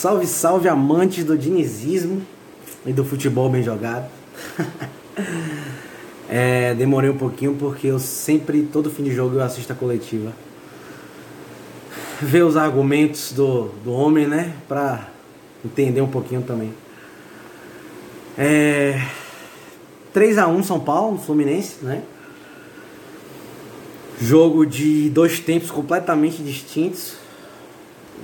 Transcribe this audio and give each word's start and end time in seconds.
Salve, 0.00 0.26
salve 0.26 0.66
amantes 0.66 1.24
do 1.24 1.36
dinizismo 1.36 2.22
e 2.86 2.90
do 2.90 3.04
futebol 3.04 3.50
bem 3.50 3.62
jogado. 3.62 4.10
é, 6.26 6.72
demorei 6.72 7.10
um 7.10 7.18
pouquinho 7.18 7.54
porque 7.54 7.88
eu 7.88 7.98
sempre, 7.98 8.62
todo 8.62 8.90
fim 8.90 9.02
de 9.02 9.14
jogo, 9.14 9.36
eu 9.36 9.42
assisto 9.42 9.70
a 9.74 9.76
coletiva. 9.76 10.32
Ver 12.18 12.44
os 12.44 12.56
argumentos 12.56 13.32
do, 13.32 13.64
do 13.84 13.92
homem, 13.92 14.26
né? 14.26 14.54
Pra 14.66 15.06
entender 15.62 16.00
um 16.00 16.08
pouquinho 16.08 16.40
também. 16.40 16.72
É, 18.38 19.06
3x1 20.14 20.62
São 20.62 20.80
Paulo, 20.80 21.18
Fluminense, 21.18 21.84
né? 21.84 22.02
Jogo 24.18 24.64
de 24.64 25.10
dois 25.10 25.40
tempos 25.40 25.70
completamente 25.70 26.42
distintos. 26.42 27.20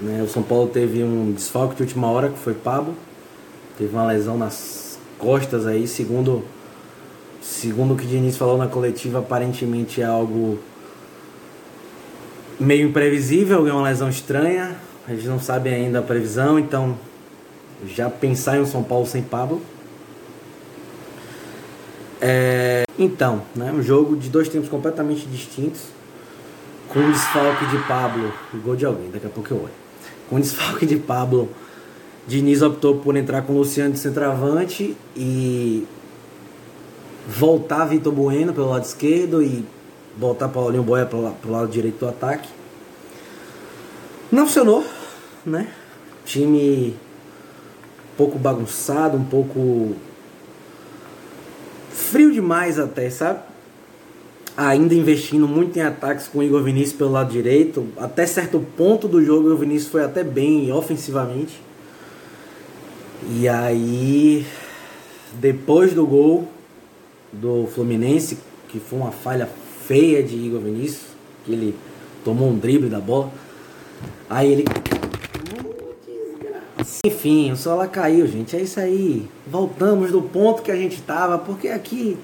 Né? 0.01 0.23
O 0.23 0.29
São 0.29 0.43
Paulo 0.43 0.69
teve 0.69 1.03
um 1.03 1.33
desfalque 1.33 1.77
de 1.77 1.83
última 1.83 2.11
hora, 2.11 2.29
que 2.29 2.39
foi 2.39 2.55
Pablo. 2.55 2.95
Teve 3.79 3.95
uma 3.95 4.07
lesão 4.07 4.37
nas 4.37 4.99
costas 5.19 5.67
aí, 5.67 5.87
segundo, 5.87 6.45
segundo 7.41 7.95
o 7.95 7.97
que 7.97 8.05
o 8.05 8.09
Diniz 8.09 8.37
falou 8.37 8.57
na 8.57 8.67
coletiva, 8.67 9.19
aparentemente 9.19 10.01
é 10.01 10.05
algo 10.05 10.59
meio 12.59 12.89
imprevisível, 12.89 13.67
é 13.67 13.73
uma 13.73 13.83
lesão 13.83 14.09
estranha. 14.09 14.77
A 15.07 15.15
gente 15.15 15.29
não 15.29 15.39
sabe 15.39 15.71
ainda 15.71 16.01
a 16.01 16.03
previsão, 16.03 16.59
então 16.59 16.99
já 17.87 18.09
pensar 18.09 18.57
em 18.57 18.63
um 18.63 18.67
São 18.67 18.83
Paulo 18.83 19.07
sem 19.07 19.23
Pablo. 19.23 19.61
É, 22.21 22.85
então, 22.99 23.43
né, 23.55 23.71
um 23.73 23.83
jogo 23.83 24.17
de 24.17 24.31
dois 24.31 24.49
tempos 24.49 24.69
completamente 24.69 25.27
distintos, 25.27 25.83
com 26.89 27.01
o 27.01 27.13
desfalque 27.13 27.67
de 27.67 27.79
Pablo, 27.87 28.33
gol 28.65 28.75
de 28.75 28.87
alguém, 28.87 29.11
daqui 29.11 29.27
a 29.27 29.31
pouco 29.31 29.53
eu 29.53 29.59
olho. 29.59 29.86
Com 30.29 30.41
desfalque 30.41 30.85
de 30.87 30.97
Pablo, 30.97 31.49
Diniz 32.27 32.63
optou 32.63 32.99
por 32.99 33.17
entrar 33.17 33.43
com 33.43 33.53
o 33.53 33.59
Luciano 33.59 33.93
de 33.93 33.99
centroavante 33.99 34.97
e 35.15 35.87
voltar 37.29 37.85
Vitor 37.87 38.13
Bueno 38.13 38.53
pelo 38.53 38.71
lado 38.71 38.85
esquerdo 38.85 39.43
e 39.43 39.65
voltar 40.17 40.49
Paulinho 40.49 40.83
Boia 40.83 41.07
pro, 41.07 41.31
pro 41.41 41.51
lado 41.51 41.69
direito 41.69 41.99
do 41.99 42.09
ataque. 42.09 42.49
Não 44.31 44.47
funcionou, 44.47 44.85
né? 45.45 45.69
Time 46.25 46.97
um 48.13 48.17
pouco 48.17 48.39
bagunçado, 48.39 49.17
um 49.17 49.25
pouco 49.25 49.95
frio 51.91 52.33
demais 52.33 52.79
até, 52.79 53.09
sabe? 53.09 53.41
Ainda 54.57 54.95
investindo 54.95 55.47
muito 55.47 55.79
em 55.79 55.83
ataques 55.83 56.29
com 56.29 56.39
o 56.39 56.43
Igor 56.43 56.63
Vinícius 56.63 56.97
pelo 56.97 57.13
lado 57.13 57.31
direito. 57.31 57.87
Até 57.97 58.27
certo 58.27 58.59
ponto 58.77 59.07
do 59.07 59.23
jogo, 59.23 59.51
o 59.51 59.57
Vinícius 59.57 59.91
foi 59.91 60.03
até 60.03 60.25
bem 60.25 60.73
ofensivamente. 60.73 61.61
E 63.31 63.47
aí, 63.49 64.47
depois 65.35 65.93
do 65.93 66.07
gol 66.07 66.49
do 67.33 67.67
Fluminense, 67.67 68.39
que 68.69 68.81
foi 68.81 68.99
uma 68.99 69.13
falha 69.13 69.49
feia 69.87 70.23
de 70.23 70.37
Igor 70.37 70.61
Vinícius, 70.61 71.03
que 71.45 71.53
ele 71.53 71.75
tomou 72.25 72.49
um 72.49 72.59
drible 72.59 72.89
da 72.89 73.01
bola. 73.01 73.31
Aí 74.29 74.53
ele. 74.53 74.65
Enfim, 77.05 77.53
o 77.53 77.57
Sola 77.57 77.87
caiu, 77.87 78.27
gente. 78.27 78.57
É 78.57 78.61
isso 78.61 78.81
aí. 78.81 79.29
Voltamos 79.47 80.11
do 80.11 80.23
ponto 80.23 80.63
que 80.63 80.71
a 80.71 80.77
gente 80.77 81.01
tava, 81.03 81.39
porque 81.39 81.69
aqui. 81.69 82.17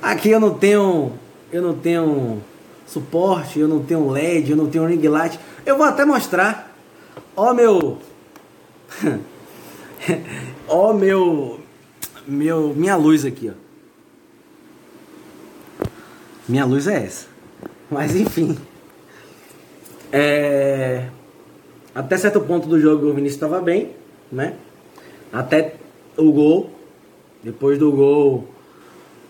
Aqui 0.00 0.30
eu 0.30 0.40
não 0.40 0.54
tenho. 0.54 1.12
Eu 1.54 1.62
não 1.62 1.72
tenho 1.72 2.42
suporte, 2.84 3.60
eu 3.60 3.68
não 3.68 3.80
tenho 3.80 4.10
LED, 4.10 4.50
eu 4.50 4.56
não 4.56 4.68
tenho 4.68 4.86
ring 4.86 5.06
light. 5.06 5.38
Eu 5.64 5.78
vou 5.78 5.86
até 5.86 6.04
mostrar. 6.04 6.76
Ó 7.36 7.54
meu. 7.54 7.98
ó 10.66 10.92
meu. 10.92 11.60
Meu. 12.26 12.74
Minha 12.74 12.96
luz 12.96 13.24
aqui, 13.24 13.52
ó. 13.52 13.54
Minha 16.48 16.64
luz 16.64 16.88
é 16.88 17.04
essa. 17.04 17.28
Mas 17.88 18.16
enfim. 18.16 18.58
É... 20.10 21.06
Até 21.94 22.16
certo 22.16 22.40
ponto 22.40 22.66
do 22.66 22.80
jogo 22.80 23.06
o 23.06 23.14
Vinícius 23.14 23.36
estava 23.36 23.60
bem, 23.60 23.92
né? 24.32 24.56
Até 25.32 25.76
o 26.16 26.32
gol. 26.32 26.72
Depois 27.44 27.78
do 27.78 27.92
gol, 27.92 28.48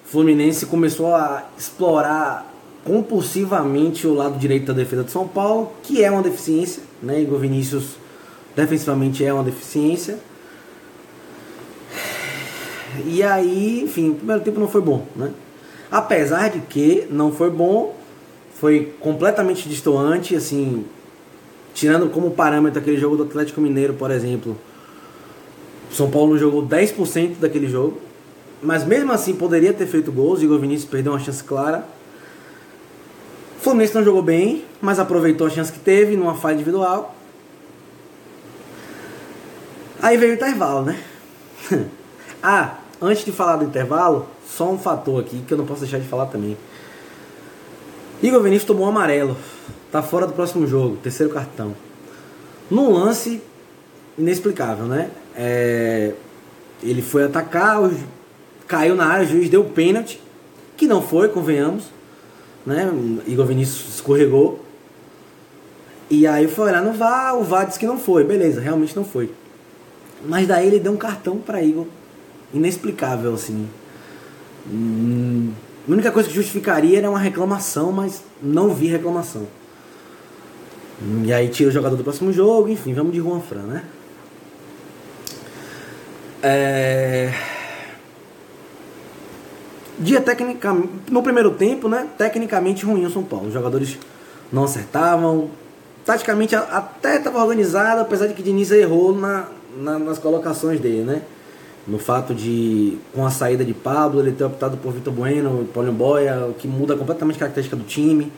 Fluminense 0.04 0.66
começou 0.66 1.14
a 1.14 1.44
explorar 1.58 2.52
compulsivamente 2.84 4.06
o 4.06 4.14
lado 4.14 4.38
direito 4.38 4.66
da 4.66 4.72
defesa 4.74 5.04
de 5.04 5.10
São 5.10 5.26
Paulo, 5.26 5.72
que 5.82 6.04
é 6.04 6.10
uma 6.10 6.22
deficiência, 6.22 6.82
né? 7.02 7.20
Igor 7.20 7.38
Vinícius 7.38 7.96
defensivamente 8.54 9.24
é 9.24 9.32
uma 9.32 9.42
deficiência. 9.42 10.18
E 13.06 13.22
aí, 13.22 13.82
enfim, 13.82 14.10
o 14.10 14.14
primeiro 14.14 14.42
tempo 14.42 14.60
não 14.60 14.68
foi 14.68 14.80
bom, 14.80 15.06
né? 15.16 15.32
Apesar 15.90 16.50
de 16.50 16.60
que 16.60 17.06
não 17.10 17.32
foi 17.32 17.50
bom, 17.50 17.96
foi 18.54 18.92
completamente 19.00 19.68
distoante, 19.68 20.36
assim, 20.36 20.84
tirando 21.72 22.08
como 22.10 22.30
parâmetro 22.30 22.80
aquele 22.80 22.96
jogo 22.96 23.16
do 23.16 23.24
Atlético 23.24 23.60
Mineiro, 23.60 23.94
por 23.94 24.10
exemplo. 24.10 24.56
São 25.90 26.10
Paulo 26.10 26.38
jogou 26.38 26.66
10% 26.66 27.36
daquele 27.40 27.68
jogo, 27.68 28.00
mas 28.64 28.84
mesmo 28.84 29.12
assim 29.12 29.34
poderia 29.34 29.72
ter 29.72 29.86
feito 29.86 30.10
gols. 30.10 30.42
Igor 30.42 30.58
Vinícius 30.58 30.90
perdeu 30.90 31.12
uma 31.12 31.18
chance 31.18 31.44
clara. 31.44 31.84
O 33.58 33.62
Fluminense 33.62 33.94
não 33.94 34.02
jogou 34.02 34.22
bem, 34.22 34.64
mas 34.80 34.98
aproveitou 34.98 35.46
a 35.46 35.50
chance 35.50 35.70
que 35.70 35.78
teve 35.78 36.16
numa 36.16 36.34
falha 36.34 36.54
individual. 36.54 37.14
Aí 40.02 40.16
veio 40.16 40.32
o 40.32 40.34
intervalo, 40.34 40.84
né? 40.84 40.98
ah, 42.42 42.78
antes 43.00 43.24
de 43.24 43.32
falar 43.32 43.56
do 43.56 43.64
intervalo, 43.64 44.26
só 44.46 44.70
um 44.70 44.78
fator 44.78 45.20
aqui 45.20 45.42
que 45.46 45.52
eu 45.52 45.58
não 45.58 45.64
posso 45.64 45.80
deixar 45.80 45.98
de 45.98 46.06
falar 46.06 46.26
também. 46.26 46.56
Igor 48.22 48.42
Vinícius 48.42 48.66
tomou 48.66 48.86
um 48.86 48.88
amarelo. 48.88 49.36
Tá 49.90 50.02
fora 50.02 50.26
do 50.26 50.32
próximo 50.32 50.66
jogo, 50.66 50.96
terceiro 50.96 51.32
cartão. 51.32 51.74
Num 52.70 52.90
lance 52.90 53.42
inexplicável, 54.18 54.86
né? 54.86 55.10
É, 55.36 56.12
ele 56.82 57.00
foi 57.00 57.24
atacar, 57.24 57.80
caiu 58.66 58.94
na 58.94 59.06
área, 59.06 59.26
o 59.26 59.28
juiz 59.28 59.48
deu 59.48 59.64
pênalti, 59.64 60.20
que 60.76 60.86
não 60.86 61.02
foi, 61.02 61.28
convenhamos. 61.28 61.84
Né? 62.64 62.90
Igor 63.26 63.46
Vinícius 63.46 63.94
escorregou. 63.94 64.64
E 66.10 66.26
aí 66.26 66.46
foi 66.48 66.68
olhar 66.68 66.82
no 66.82 66.92
VAR, 66.92 67.36
o 67.36 67.44
VAR 67.44 67.66
disse 67.66 67.78
que 67.78 67.86
não 67.86 67.98
foi, 67.98 68.24
beleza, 68.24 68.60
realmente 68.60 68.94
não 68.94 69.04
foi. 69.04 69.30
Mas 70.26 70.46
daí 70.46 70.66
ele 70.66 70.78
deu 70.78 70.92
um 70.92 70.96
cartão 70.96 71.38
para 71.38 71.62
Igor, 71.62 71.86
inexplicável 72.52 73.34
assim. 73.34 73.68
Hum, 74.70 75.50
a 75.88 75.92
única 75.92 76.10
coisa 76.10 76.28
que 76.28 76.34
justificaria 76.34 76.98
era 76.98 77.10
uma 77.10 77.18
reclamação, 77.18 77.92
mas 77.92 78.22
não 78.42 78.74
vi 78.74 78.86
reclamação. 78.86 79.46
E 81.24 81.32
aí 81.32 81.48
tira 81.48 81.68
o 81.68 81.72
jogador 81.72 81.96
do 81.96 82.04
próximo 82.04 82.32
jogo, 82.32 82.68
enfim, 82.68 82.94
vamos 82.94 83.12
de 83.12 83.18
Juan 83.18 83.40
Fran, 83.40 83.62
né? 83.62 83.84
É... 86.42 87.32
Dia 89.98 90.20
tecnicamente. 90.20 90.88
No 91.10 91.22
primeiro 91.22 91.52
tempo, 91.52 91.88
né? 91.88 92.08
Tecnicamente 92.18 92.84
ruim 92.84 93.04
o 93.04 93.10
São 93.10 93.22
Paulo. 93.22 93.48
Os 93.48 93.54
jogadores 93.54 93.98
não 94.52 94.64
acertavam. 94.64 95.50
Taticamente 96.04 96.54
até 96.54 97.16
estava 97.16 97.40
organizado, 97.40 98.00
apesar 98.00 98.26
de 98.26 98.34
que 98.34 98.42
Diniz 98.42 98.70
errou 98.70 99.16
na, 99.16 99.48
na, 99.76 99.98
nas 99.98 100.18
colocações 100.18 100.80
dele, 100.80 101.02
né? 101.02 101.22
No 101.86 101.98
fato 101.98 102.34
de, 102.34 102.96
com 103.14 103.26
a 103.26 103.30
saída 103.30 103.64
de 103.64 103.74
Pablo, 103.74 104.20
ele 104.20 104.32
ter 104.32 104.44
optado 104.44 104.76
por 104.76 104.92
Vitor 104.92 105.12
Bueno, 105.12 105.68
Paulinho 105.72 105.94
Boia, 105.94 106.46
o 106.46 106.54
que 106.54 106.66
muda 106.66 106.96
completamente 106.96 107.36
a 107.36 107.40
característica 107.40 107.76
do 107.76 107.84
time. 107.84 108.32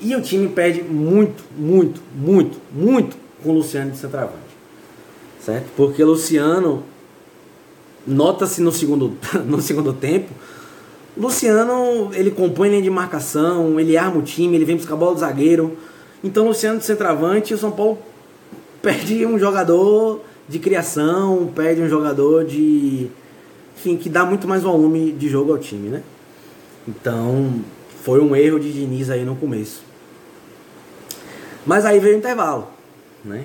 E 0.00 0.14
o 0.14 0.22
time 0.22 0.48
perde 0.48 0.82
muito, 0.82 1.42
muito, 1.56 2.00
muito, 2.14 2.58
muito 2.72 3.16
com 3.42 3.50
o 3.50 3.54
Luciano 3.54 3.90
de 3.90 3.98
centroavante. 3.98 4.38
Certo? 5.40 5.66
Porque 5.76 6.02
Luciano, 6.04 6.84
nota-se 8.06 8.60
no 8.60 8.70
segundo, 8.70 9.16
no 9.44 9.60
segundo 9.60 9.92
tempo, 9.92 10.32
Luciano, 11.18 12.10
ele 12.14 12.30
compõe 12.30 12.68
linha 12.68 12.82
de 12.82 12.90
marcação, 12.90 13.80
ele 13.80 13.96
arma 13.96 14.18
o 14.18 14.22
time, 14.22 14.56
ele 14.56 14.64
vem 14.64 14.76
buscar 14.76 14.94
a 14.94 14.96
bola 14.96 15.14
do 15.14 15.20
zagueiro. 15.20 15.76
Então, 16.22 16.46
Luciano 16.46 16.78
de 16.78 16.84
centroavante, 16.84 17.52
o 17.52 17.58
São 17.58 17.72
Paulo 17.72 17.98
perde 18.80 19.26
um 19.26 19.36
jogador 19.36 20.20
de 20.48 20.60
criação, 20.60 21.50
perde 21.54 21.82
um 21.82 21.88
jogador 21.88 22.44
de. 22.44 23.08
Enfim, 23.76 23.96
que 23.96 24.08
dá 24.08 24.24
muito 24.24 24.46
mais 24.46 24.62
volume 24.62 25.10
de 25.10 25.28
jogo 25.28 25.52
ao 25.52 25.58
time, 25.58 25.88
né? 25.88 26.02
Então, 26.86 27.62
foi 28.02 28.20
um 28.20 28.34
erro 28.34 28.58
de 28.60 28.72
Diniz 28.72 29.10
aí 29.10 29.24
no 29.24 29.34
começo. 29.34 29.82
Mas 31.66 31.84
aí 31.84 31.98
veio 31.98 32.14
o 32.14 32.18
intervalo, 32.18 32.68
né? 33.24 33.44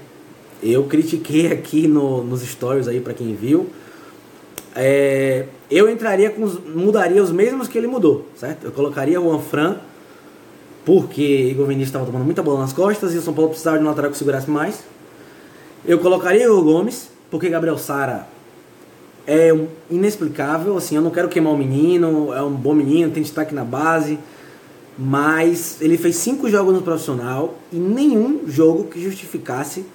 Eu 0.61 0.83
critiquei 0.85 1.51
aqui 1.51 1.87
no, 1.87 2.23
nos 2.23 2.41
stories 2.41 2.87
aí 2.87 3.01
para 3.01 3.13
quem 3.13 3.35
viu. 3.35 3.67
É, 4.75 5.45
eu 5.69 5.89
entraria 5.89 6.29
com 6.29 6.43
os, 6.43 6.59
mudaria 6.59 7.21
os 7.21 7.31
mesmos 7.31 7.67
que 7.67 7.77
ele 7.77 7.87
mudou, 7.87 8.27
certo? 8.35 8.65
Eu 8.65 8.71
colocaria 8.71 9.19
o 9.21 9.31
Anfran 9.31 9.77
porque 10.85 11.21
Igor 11.21 11.65
Vinícius 11.67 11.89
estava 11.89 12.05
tomando 12.05 12.25
muita 12.25 12.43
bola 12.43 12.59
nas 12.59 12.73
costas 12.73 13.13
e 13.13 13.17
o 13.17 13.21
São 13.21 13.33
Paulo 13.33 13.49
precisava 13.49 13.77
de 13.77 13.83
um 13.83 13.87
lateral 13.87 14.11
que 14.11 14.17
segurasse 14.17 14.49
mais. 14.49 14.83
Eu 15.85 15.99
colocaria 15.99 16.51
o 16.51 16.61
Gomes, 16.61 17.09
porque 17.29 17.49
Gabriel 17.49 17.77
Sara 17.77 18.27
é 19.25 19.53
um 19.53 19.67
inexplicável, 19.89 20.75
assim, 20.77 20.95
eu 20.95 21.01
não 21.01 21.11
quero 21.11 21.29
queimar 21.29 21.53
o 21.53 21.57
menino, 21.57 22.33
é 22.33 22.41
um 22.41 22.51
bom 22.51 22.73
menino, 22.73 23.11
tem 23.11 23.23
destaque 23.23 23.55
na 23.55 23.63
base, 23.63 24.19
mas 24.97 25.81
ele 25.81 25.97
fez 25.97 26.17
cinco 26.17 26.49
jogos 26.49 26.73
no 26.73 26.81
profissional 26.81 27.55
e 27.71 27.77
nenhum 27.77 28.41
jogo 28.47 28.85
que 28.85 29.01
justificasse 29.01 29.85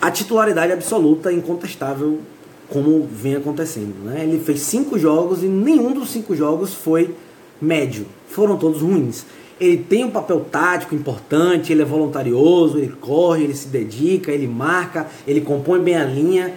a 0.00 0.10
titularidade 0.10 0.72
absoluta, 0.72 1.32
incontestável, 1.32 2.20
como 2.68 3.06
vem 3.10 3.36
acontecendo. 3.36 3.94
Né? 4.04 4.24
Ele 4.24 4.38
fez 4.38 4.60
cinco 4.60 4.98
jogos 4.98 5.42
e 5.42 5.46
nenhum 5.46 5.92
dos 5.92 6.10
cinco 6.10 6.34
jogos 6.34 6.74
foi 6.74 7.14
médio, 7.60 8.06
foram 8.28 8.56
todos 8.56 8.80
ruins. 8.80 9.24
Ele 9.58 9.78
tem 9.78 10.04
um 10.04 10.10
papel 10.10 10.40
tático 10.50 10.94
importante, 10.94 11.72
ele 11.72 11.80
é 11.80 11.84
voluntarioso, 11.84 12.76
ele 12.76 12.94
corre, 13.00 13.44
ele 13.44 13.54
se 13.54 13.68
dedica, 13.68 14.30
ele 14.30 14.46
marca, 14.46 15.06
ele 15.26 15.40
compõe 15.40 15.80
bem 15.80 15.96
a 15.96 16.04
linha, 16.04 16.54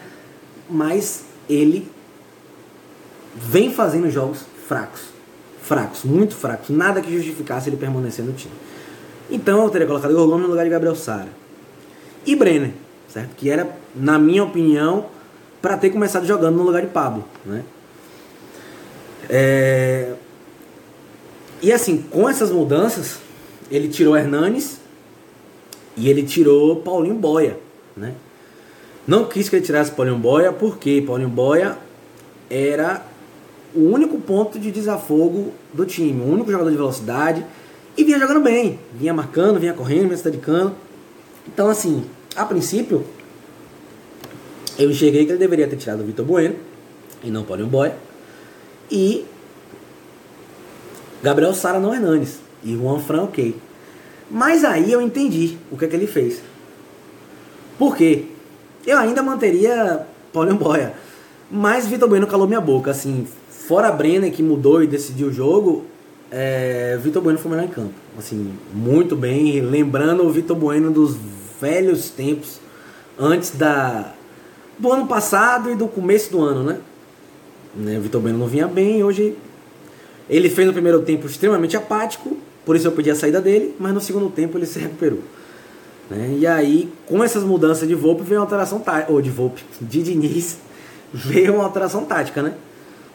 mas 0.70 1.24
ele 1.50 1.88
vem 3.36 3.72
fazendo 3.72 4.10
jogos 4.10 4.46
fracos. 4.68 5.02
Fracos, 5.62 6.04
muito 6.04 6.36
fracos. 6.36 6.70
Nada 6.70 7.00
que 7.00 7.14
justificasse 7.16 7.70
ele 7.70 7.78
permanecer 7.78 8.26
no 8.26 8.34
time. 8.34 8.54
Então 9.32 9.64
eu 9.64 9.70
teria 9.70 9.88
colocado 9.88 10.12
o 10.12 10.28
Gomes 10.28 10.44
no 10.44 10.50
lugar 10.50 10.64
de 10.64 10.70
Gabriel 10.72 10.96
Sara. 10.96 11.30
E 12.26 12.36
Brenner, 12.36 12.74
certo? 13.08 13.36
Que 13.38 13.50
era, 13.50 13.78
na 13.96 14.20
minha 14.20 14.44
opinião, 14.44 15.06
para 15.62 15.78
ter 15.78 15.90
começado 15.90 16.26
jogando 16.26 16.56
no 16.56 16.64
lugar 16.64 16.82
de 16.82 16.88
Pablo, 16.88 17.26
né? 17.46 17.64
É... 19.30 20.14
E 21.62 21.72
assim, 21.74 22.02
com 22.10 22.30
essas 22.30 22.52
mudanças, 22.52 23.20
ele 23.70 23.90
tirou 23.90 24.16
Hernanes 24.16 24.80
e 25.98 26.10
ele 26.10 26.24
tirou 26.24 26.78
Paulinho 26.78 27.16
Boia, 27.16 27.58
né? 27.96 28.16
Não 29.06 29.26
quis 29.26 29.50
que 29.50 29.56
ele 29.56 29.66
tirasse 29.66 29.92
Paulinho 29.92 30.18
Boia, 30.18 30.54
porque 30.54 31.02
Paulinho 31.02 31.30
Boia 31.30 31.78
era 32.50 33.06
o 33.76 33.82
único 33.82 34.20
ponto 34.20 34.58
de 34.58 34.72
desafogo 34.72 35.54
do 35.74 35.86
time, 35.86 36.22
o 36.22 36.32
único 36.32 36.52
jogador 36.52 36.72
de 36.72 36.78
velocidade 36.78 37.46
e 37.98 38.04
vinha 38.04 38.18
jogando 38.18 38.40
bem, 38.40 38.80
vinha 38.94 39.14
marcando, 39.14 39.60
vinha 39.60 39.74
correndo, 39.74 40.04
vinha 40.04 40.18
se 40.18 40.24
dedicando. 40.24 40.74
Então, 41.46 41.68
assim, 41.68 42.06
a 42.36 42.46
princípio, 42.46 43.04
eu 44.80 44.90
enxerguei 44.90 45.26
que 45.26 45.32
ele 45.32 45.38
deveria 45.38 45.68
ter 45.68 45.76
tirado 45.76 46.02
o 46.02 46.06
Vitor 46.06 46.26
Bueno 46.26 46.56
e 47.22 47.30
não 47.30 47.44
Paulinho 47.44 47.68
Boia. 47.68 47.96
E 48.90 49.26
Gabriel 51.22 51.54
Sara 51.54 51.80
não 51.80 51.94
Hernanes. 51.94 52.40
E 52.64 52.76
Juan 52.76 53.00
Fran, 53.00 53.24
ok. 53.24 53.56
Mas 54.32 54.64
aí 54.64 54.92
eu 54.92 55.02
entendi 55.02 55.58
o 55.70 55.78
que 55.78 55.86
é 55.86 55.88
que 55.88 55.96
ele 55.96 56.08
fez. 56.08 56.42
Por 57.78 57.96
quê? 57.96 58.26
Eu 58.88 58.98
ainda 58.98 59.22
manteria 59.22 60.06
Paulinho 60.32 60.58
Boia. 60.58 60.94
Mas 61.52 61.86
Vitor 61.86 62.08
Bueno 62.08 62.26
calou 62.26 62.48
minha 62.48 62.62
boca. 62.62 62.92
Assim, 62.92 63.28
fora 63.50 63.90
a 63.90 63.92
Brenner 63.92 64.32
que 64.32 64.42
mudou 64.42 64.82
e 64.82 64.88
decidiu 64.88 65.28
o 65.28 65.34
jogo, 65.34 65.86
é, 66.32 66.98
Vitor 67.02 67.22
Bueno 67.22 67.38
foi 67.38 67.52
melhor 67.52 67.66
em 67.66 67.70
campo. 67.70 67.94
Assim, 68.18 68.54
muito 68.74 69.16
bem. 69.16 69.60
Lembrando 69.60 70.24
o 70.24 70.30
Vitor 70.30 70.56
Bueno 70.56 70.90
dos 70.90 71.18
velhos 71.60 72.10
tempos, 72.10 72.62
antes 73.18 73.52
da 73.52 74.14
do 74.80 74.92
ano 74.92 75.06
passado 75.06 75.70
e 75.70 75.76
do 75.76 75.88
começo 75.88 76.32
do 76.32 76.42
ano, 76.42 76.64
né? 76.64 76.80
né? 77.76 77.98
O 77.98 78.02
Vitor 78.02 78.22
Bueno 78.22 78.38
não 78.38 78.48
vinha 78.48 78.68
bem, 78.68 79.04
hoje 79.04 79.36
ele 80.30 80.50
fez 80.50 80.66
no 80.66 80.74
primeiro 80.74 81.02
tempo 81.02 81.28
extremamente 81.28 81.76
apático, 81.76 82.38
por 82.66 82.76
isso 82.76 82.88
eu 82.88 82.92
pedi 82.92 83.12
a 83.12 83.16
saída 83.16 83.42
dele, 83.42 83.76
mas 83.80 83.94
no 83.94 84.00
segundo 84.00 84.30
tempo 84.30 84.58
ele 84.58 84.66
se 84.66 84.80
recuperou. 84.80 85.20
Né? 86.10 86.38
E 86.40 86.48
aí, 86.48 86.92
com 87.06 87.24
essas 87.24 87.44
mudanças 87.44 87.88
de 87.88 87.94
Volpe, 87.94 88.24
veio 88.24 88.40
uma 88.40 88.46
alteração 88.46 88.80
tática, 88.80 89.12
ou 89.12 89.22
de 89.22 89.30
Volpe, 89.30 89.64
de 89.82 90.02
Diniz, 90.02 90.58
veio 91.14 91.56
uma 91.56 91.66
alteração 91.66 92.06
tática, 92.06 92.42
né? 92.42 92.54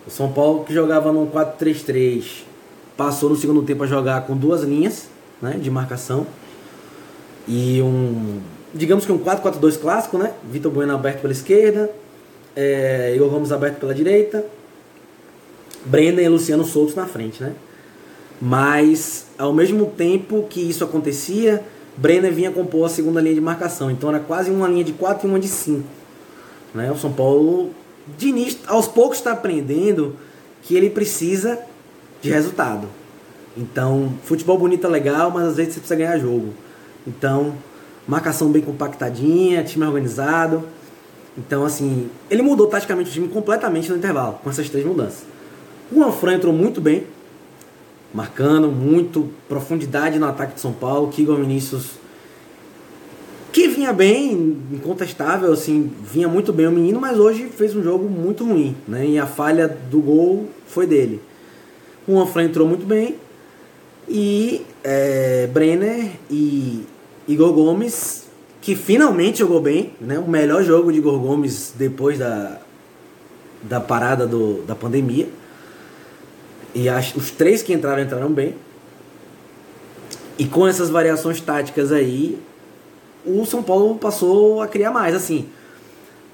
O 0.06 0.10
São 0.10 0.30
Paulo 0.30 0.64
que 0.64 0.74
jogava 0.74 1.10
no 1.10 1.26
4-3-3 1.28 2.42
passou 2.96 3.30
no 3.30 3.36
segundo 3.36 3.62
tempo 3.62 3.82
a 3.84 3.86
jogar 3.86 4.26
com 4.26 4.36
duas 4.36 4.62
linhas 4.62 5.08
né, 5.40 5.58
de 5.60 5.70
marcação 5.70 6.26
e 7.48 7.80
um, 7.82 8.40
digamos 8.74 9.06
que 9.06 9.12
um 9.12 9.18
4-4-2 9.18 9.78
clássico, 9.78 10.18
né? 10.18 10.32
Vitor 10.50 10.72
Bueno 10.72 10.94
aberto 10.94 11.20
pela 11.20 11.32
esquerda, 11.32 11.90
é, 12.56 13.12
Igor 13.14 13.28
Gomes 13.28 13.52
aberto 13.52 13.78
pela 13.78 13.94
direita, 13.94 14.44
Brendan 15.84 16.22
e 16.22 16.28
Luciano 16.28 16.64
soltos 16.64 16.94
na 16.94 17.06
frente, 17.06 17.42
né? 17.42 17.52
Mas 18.40 19.26
ao 19.38 19.52
mesmo 19.52 19.86
tempo 19.86 20.46
que 20.50 20.60
isso 20.60 20.82
acontecia, 20.82 21.62
Brenner 21.96 22.32
vinha 22.32 22.50
compor 22.50 22.86
a 22.86 22.88
segunda 22.88 23.20
linha 23.20 23.34
de 23.34 23.40
marcação, 23.40 23.90
então 23.90 24.10
era 24.10 24.18
quase 24.18 24.50
uma 24.50 24.66
linha 24.68 24.84
de 24.84 24.92
4 24.92 25.26
e 25.26 25.30
uma 25.30 25.38
de 25.38 25.48
5. 25.48 25.84
Né? 26.74 26.90
O 26.90 26.96
São 26.96 27.12
Paulo, 27.12 27.70
de 28.18 28.28
início, 28.28 28.58
aos 28.66 28.88
poucos 28.88 29.18
está 29.18 29.32
aprendendo 29.32 30.16
que 30.62 30.74
ele 30.74 30.90
precisa 30.90 31.58
de 32.20 32.30
resultado. 32.30 32.88
Então, 33.56 34.12
futebol 34.24 34.58
bonito 34.58 34.86
é 34.86 34.90
legal, 34.90 35.30
mas 35.30 35.44
às 35.44 35.56
vezes 35.56 35.74
você 35.74 35.80
precisa 35.80 35.96
ganhar 35.96 36.18
jogo. 36.18 36.52
Então, 37.06 37.54
marcação 38.06 38.50
bem 38.50 38.62
compactadinha, 38.62 39.64
time 39.64 39.84
organizado. 39.84 40.64
Então, 41.36 41.64
assim, 41.64 42.08
ele 42.30 42.42
mudou 42.42 42.66
taticamente 42.66 43.10
o 43.10 43.12
time 43.12 43.28
completamente 43.28 43.90
no 43.90 43.96
intervalo, 43.96 44.38
com 44.42 44.50
essas 44.50 44.68
três 44.68 44.86
mudanças. 44.86 45.24
O 45.90 46.02
Anfran 46.02 46.34
entrou 46.34 46.52
muito 46.52 46.80
bem, 46.80 47.04
marcando 48.12 48.68
muito, 48.68 49.28
profundidade 49.48 50.18
no 50.18 50.26
ataque 50.26 50.54
de 50.54 50.60
São 50.60 50.72
Paulo. 50.72 51.08
Kigo 51.08 51.34
Vinícius, 51.34 51.92
que 53.52 53.68
vinha 53.68 53.92
bem, 53.92 54.56
incontestável, 54.72 55.52
assim, 55.52 55.90
vinha 56.02 56.28
muito 56.28 56.52
bem 56.52 56.66
o 56.66 56.72
menino, 56.72 57.00
mas 57.00 57.18
hoje 57.18 57.48
fez 57.48 57.74
um 57.74 57.82
jogo 57.82 58.08
muito 58.08 58.44
ruim, 58.44 58.76
né? 58.86 59.06
E 59.06 59.18
a 59.18 59.26
falha 59.26 59.68
do 59.68 60.00
gol 60.00 60.48
foi 60.66 60.86
dele. 60.86 61.20
O 62.06 62.20
Anfran 62.20 62.44
entrou 62.44 62.66
muito 62.66 62.84
bem 62.84 63.16
e 64.08 64.62
é, 64.82 65.48
Brenner 65.52 66.10
e 66.30 66.84
Igor 67.26 67.52
Gomes, 67.52 68.24
que 68.60 68.74
finalmente 68.74 69.38
jogou 69.38 69.60
bem, 69.60 69.92
né? 70.00 70.18
O 70.18 70.28
melhor 70.28 70.62
jogo 70.62 70.92
de 70.92 70.98
Igor 70.98 71.18
Gomes 71.18 71.72
depois 71.76 72.18
da, 72.18 72.58
da 73.62 73.80
parada 73.80 74.26
do, 74.26 74.62
da 74.62 74.74
pandemia. 74.74 75.28
E 76.74 76.88
as, 76.88 77.14
os 77.14 77.30
três 77.30 77.62
que 77.62 77.72
entraram, 77.72 78.02
entraram 78.02 78.30
bem. 78.30 78.54
E 80.38 80.44
com 80.44 80.66
essas 80.66 80.90
variações 80.90 81.40
táticas 81.40 81.92
aí, 81.92 82.38
o 83.24 83.44
São 83.46 83.62
Paulo 83.62 83.94
passou 83.96 84.60
a 84.60 84.66
criar 84.66 84.90
mais. 84.90 85.14
Assim, 85.14 85.48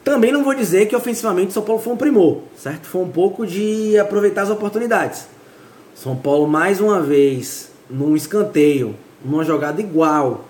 também 0.03 0.33
não 0.33 0.43
vou 0.43 0.55
dizer 0.55 0.87
que 0.87 0.97
ofensivamente 0.97 1.49
o 1.49 1.53
São 1.53 1.63
Paulo 1.63 1.81
foi 1.83 1.93
um 1.93 1.97
primor, 1.97 2.39
certo? 2.57 2.87
Foi 2.87 3.03
um 3.03 3.11
pouco 3.11 3.47
de 3.47 3.99
aproveitar 3.99 4.43
as 4.43 4.51
oportunidades. 4.51 5.27
São 5.95 6.17
Paulo, 6.17 6.49
mais 6.49 6.81
uma 6.81 7.01
vez, 7.01 7.71
num 7.89 8.17
escanteio, 8.17 8.97
numa 9.23 9.45
jogada 9.45 9.81
igual, 9.81 10.47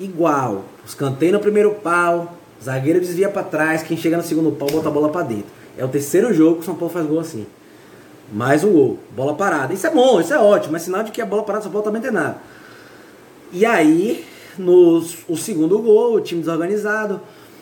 igual. 0.00 0.64
Escanteio 0.86 1.32
no 1.32 1.40
primeiro 1.40 1.72
pau, 1.72 2.36
zagueiro 2.62 3.00
desvia 3.00 3.28
para 3.28 3.42
trás, 3.42 3.82
quem 3.82 3.96
chega 3.96 4.16
no 4.16 4.22
segundo 4.22 4.52
pau 4.52 4.68
bota 4.70 4.88
a 4.88 4.90
bola 4.90 5.08
para 5.08 5.26
dentro. 5.26 5.46
É 5.76 5.84
o 5.84 5.88
terceiro 5.88 6.32
jogo 6.32 6.56
que 6.56 6.62
o 6.62 6.64
São 6.64 6.74
Paulo 6.74 6.92
faz 6.92 7.06
gol 7.06 7.20
assim. 7.20 7.46
Mais 8.32 8.62
um 8.62 8.72
gol, 8.72 8.98
bola 9.14 9.34
parada. 9.34 9.72
Isso 9.72 9.86
é 9.86 9.90
bom, 9.90 10.20
isso 10.20 10.34
é 10.34 10.38
ótimo, 10.38 10.76
é 10.76 10.78
sinal 10.78 11.02
de 11.02 11.12
que 11.12 11.22
a 11.22 11.26
bola 11.26 11.42
parada 11.42 11.62
São 11.62 11.72
Paulo 11.72 11.84
também 11.84 12.02
tem 12.02 12.10
nada. 12.10 12.38
E 13.52 13.64
aí, 13.64 14.24
no 14.58 15.02
o 15.28 15.36
segundo 15.36 15.78
gol, 15.78 16.14
o 16.14 16.20
time 16.20 16.40
desorganizado. 16.40 17.20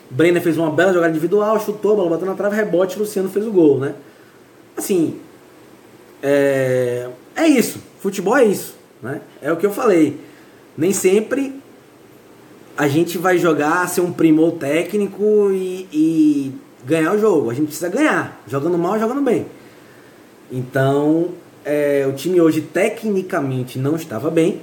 Brenner 0.09 0.41
fez 0.41 0.57
uma 0.57 0.71
bela 0.71 0.93
jogada 0.93 1.11
individual, 1.11 1.59
chutou, 1.59 1.95
bola 1.95 2.09
bateu 2.09 2.25
na 2.25 2.33
trave, 2.33 2.55
rebote, 2.55 2.97
Luciano 2.97 3.29
fez 3.29 3.45
o 3.45 3.51
gol, 3.51 3.77
né? 3.77 3.93
Assim, 4.75 5.19
é, 6.21 7.09
é 7.35 7.47
isso. 7.47 7.79
Futebol 7.99 8.37
é 8.37 8.45
isso, 8.45 8.75
né? 9.01 9.21
É 9.41 9.51
o 9.51 9.57
que 9.57 9.65
eu 9.65 9.71
falei. 9.71 10.19
Nem 10.77 10.93
sempre 10.93 11.61
a 12.77 12.87
gente 12.87 13.17
vai 13.17 13.39
jogar, 13.39 13.89
ser 13.89 14.01
um 14.01 14.13
primor 14.13 14.51
técnico 14.53 15.49
e, 15.51 15.87
e 15.91 16.51
ganhar 16.85 17.13
o 17.13 17.19
jogo. 17.19 17.49
A 17.49 17.53
gente 17.53 17.67
precisa 17.67 17.89
ganhar, 17.89 18.39
jogando 18.47 18.77
mal, 18.77 18.99
jogando 18.99 19.21
bem. 19.21 19.47
Então, 20.51 21.29
é, 21.65 22.05
o 22.07 22.13
time 22.13 22.39
hoje 22.39 22.61
tecnicamente 22.61 23.79
não 23.79 23.95
estava 23.95 24.29
bem, 24.29 24.61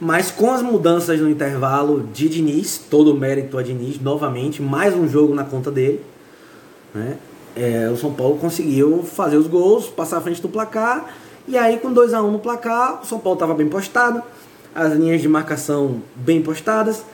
mas 0.00 0.30
com 0.30 0.52
as 0.52 0.62
mudanças 0.62 1.20
no 1.20 1.28
intervalo 1.28 2.08
de 2.12 2.28
Diniz, 2.28 2.78
todo 2.78 3.12
o 3.12 3.18
mérito 3.18 3.58
a 3.58 3.62
Diniz, 3.62 4.00
novamente, 4.00 4.62
mais 4.62 4.94
um 4.94 5.08
jogo 5.08 5.34
na 5.34 5.44
conta 5.44 5.70
dele, 5.70 6.00
né? 6.94 7.18
É, 7.56 7.88
o 7.92 7.96
São 7.96 8.12
Paulo 8.12 8.36
conseguiu 8.38 9.04
fazer 9.04 9.36
os 9.36 9.46
gols, 9.46 9.86
passar 9.86 10.18
à 10.18 10.20
frente 10.20 10.42
do 10.42 10.48
placar, 10.48 11.14
e 11.46 11.56
aí 11.56 11.78
com 11.78 11.92
2 11.92 12.12
a 12.14 12.22
1 12.22 12.26
um 12.26 12.32
no 12.32 12.38
placar, 12.38 13.00
o 13.02 13.06
São 13.06 13.18
Paulo 13.18 13.36
estava 13.36 13.54
bem 13.54 13.68
postado, 13.68 14.22
as 14.74 14.92
linhas 14.94 15.20
de 15.20 15.28
marcação 15.28 16.02
bem 16.16 16.42
postadas, 16.42 17.04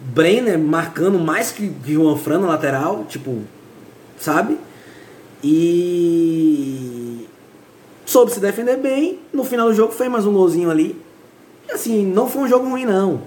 Brenner 0.00 0.58
marcando 0.58 1.18
mais 1.18 1.50
que 1.50 1.72
Juan 1.84 2.16
Fran 2.16 2.38
na 2.40 2.48
lateral, 2.48 3.04
tipo, 3.08 3.42
sabe? 4.18 4.58
E 5.42 7.26
soube 8.06 8.32
se 8.32 8.40
defender 8.40 8.76
bem. 8.76 9.18
No 9.32 9.44
final 9.44 9.68
do 9.68 9.74
jogo 9.74 9.92
fez 9.92 10.10
mais 10.10 10.26
um 10.26 10.32
golzinho 10.32 10.70
ali. 10.70 11.00
E 11.68 11.72
assim, 11.72 12.06
não 12.06 12.28
foi 12.28 12.42
um 12.42 12.48
jogo 12.48 12.68
ruim 12.68 12.86
não. 12.86 13.22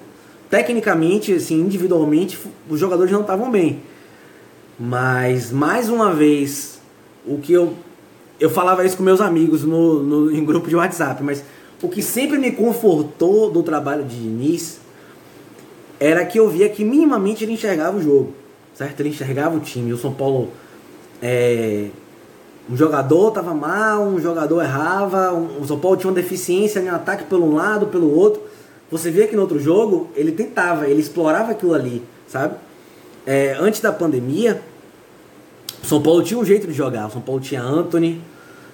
tecnicamente, 0.50 1.34
assim, 1.34 1.62
individualmente, 1.62 2.38
os 2.70 2.80
jogadores 2.80 3.12
não 3.12 3.22
estavam 3.22 3.50
bem. 3.50 3.82
Mas, 4.78 5.52
mais 5.52 5.90
uma 5.90 6.14
vez, 6.14 6.82
o 7.26 7.38
que 7.38 7.54
eu. 7.54 7.74
Eu 8.40 8.50
falava 8.50 8.84
isso 8.84 8.98
com 8.98 9.04
meus 9.04 9.22
amigos 9.22 9.64
no, 9.64 10.02
no, 10.02 10.32
em 10.36 10.44
grupo 10.44 10.68
de 10.68 10.76
WhatsApp, 10.76 11.22
mas 11.24 11.44
o 11.82 11.88
que 11.88 12.02
sempre 12.02 12.40
me 12.40 12.52
confortou 12.52 13.52
do 13.52 13.62
trabalho 13.62 14.04
de 14.04 14.16
Diniz 14.16 14.80
era 16.02 16.26
que 16.26 16.40
eu 16.40 16.50
via 16.50 16.68
que 16.68 16.84
minimamente 16.84 17.44
ele 17.44 17.54
enxergava 17.54 17.96
o 17.96 18.02
jogo, 18.02 18.34
certo? 18.74 19.00
Ele 19.02 19.10
enxergava 19.10 19.56
o 19.56 19.60
time. 19.60 19.94
O 19.94 19.98
São 19.98 20.12
Paulo. 20.12 20.50
É, 21.22 21.90
um 22.68 22.76
jogador 22.76 23.28
estava 23.30 23.54
mal, 23.54 24.02
um 24.02 24.20
jogador 24.20 24.64
errava, 24.64 25.32
um, 25.32 25.62
o 25.62 25.68
São 25.68 25.78
Paulo 25.78 25.98
tinha 25.98 26.10
uma 26.10 26.16
deficiência 26.16 26.80
em 26.80 26.90
ataque 26.90 27.26
pelo 27.26 27.46
um 27.46 27.54
lado, 27.54 27.86
pelo 27.86 28.12
outro. 28.18 28.42
Você 28.90 29.12
via 29.12 29.28
que 29.28 29.36
no 29.36 29.44
outro 29.44 29.60
jogo 29.60 30.10
ele 30.16 30.32
tentava, 30.32 30.88
ele 30.88 31.00
explorava 31.02 31.52
aquilo 31.52 31.76
ali, 31.76 32.02
sabe? 32.28 32.56
É, 33.24 33.56
antes 33.60 33.80
da 33.80 33.92
pandemia, 33.92 34.60
o 35.84 35.86
São 35.86 36.02
Paulo 36.02 36.24
tinha 36.24 36.40
um 36.40 36.46
jeito 36.46 36.66
de 36.66 36.74
jogar. 36.74 37.08
O 37.08 37.12
São 37.12 37.22
Paulo 37.22 37.40
tinha 37.40 37.62
Anthony, 37.62 38.20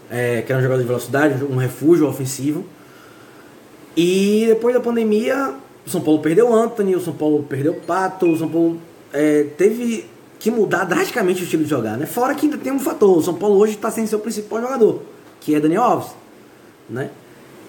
é, 0.09 0.41
que 0.43 0.51
era 0.51 0.59
um 0.59 0.63
jogador 0.63 0.81
de 0.81 0.87
velocidade, 0.87 1.43
um 1.43 1.57
refúgio 1.57 2.07
ofensivo. 2.07 2.65
E 3.97 4.45
depois 4.47 4.73
da 4.73 4.79
pandemia, 4.79 5.55
o 5.87 5.89
São 5.89 6.01
Paulo 6.01 6.19
perdeu 6.19 6.49
o 6.49 6.53
Anthony, 6.53 6.97
o 6.97 6.99
São 6.99 7.13
Paulo 7.13 7.43
perdeu 7.47 7.71
o 7.71 7.75
Pato, 7.75 8.29
o 8.29 8.37
São 8.37 8.49
Paulo 8.49 8.77
é, 9.13 9.43
teve 9.57 10.05
que 10.37 10.51
mudar 10.51 10.83
drasticamente 10.83 11.41
o 11.41 11.45
estilo 11.45 11.63
de 11.63 11.69
jogar, 11.69 11.97
né? 11.97 12.05
Fora 12.05 12.35
que 12.35 12.45
ainda 12.45 12.57
tem 12.57 12.73
um 12.73 12.79
fator, 12.79 13.17
o 13.17 13.23
São 13.23 13.33
Paulo 13.33 13.57
hoje 13.57 13.75
está 13.75 13.89
sem 13.89 14.05
seu 14.05 14.19
principal 14.19 14.61
jogador, 14.61 15.01
que 15.39 15.55
é 15.55 15.59
Daniel 15.61 15.83
Alves, 15.83 16.09
né? 16.89 17.09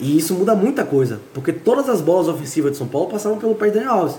E 0.01 0.19
isso 0.19 0.35
muda 0.35 0.57
muita 0.57 0.85
coisa, 0.85 1.21
porque 1.33 1.53
todas 1.53 1.89
as 1.89 2.01
bolas 2.01 2.27
ofensivas 2.27 2.73
de 2.73 2.79
São 2.79 2.89
Paulo 2.89 3.09
passaram 3.09 3.39
pelo 3.39 3.55
pé 3.55 3.67
de 3.67 3.75
Daniel 3.75 3.93
Alves. 3.93 4.17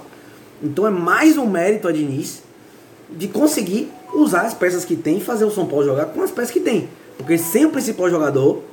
Então 0.64 0.88
é 0.88 0.90
mais 0.90 1.38
um 1.38 1.46
mérito 1.46 1.86
a 1.86 1.92
Diniz 1.92 2.42
de 3.10 3.28
conseguir 3.28 3.92
usar 4.14 4.42
as 4.44 4.54
peças 4.54 4.86
que 4.86 4.96
tem 4.96 5.18
e 5.18 5.22
fazer 5.22 5.44
o 5.44 5.52
São 5.52 5.66
Paulo 5.66 5.84
jogar 5.84 6.06
com 6.06 6.22
as 6.22 6.32
peças 6.32 6.52
que 6.52 6.62
tem. 6.62 6.88
Porque 7.18 7.38
sem 7.38 7.66
o 7.66 7.70
principal 7.70 8.10
jogador 8.10 8.64